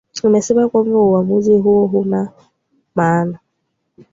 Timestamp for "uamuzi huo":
0.99-1.87